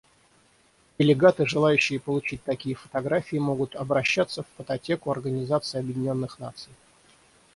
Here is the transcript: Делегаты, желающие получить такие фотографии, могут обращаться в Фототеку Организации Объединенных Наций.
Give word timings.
Делегаты, 0.97 1.45
желающие 1.45 1.99
получить 1.99 2.43
такие 2.43 2.73
фотографии, 2.73 3.37
могут 3.37 3.75
обращаться 3.75 4.41
в 4.41 4.47
Фототеку 4.57 5.11
Организации 5.11 5.77
Объединенных 5.77 6.39
Наций. 6.39 6.71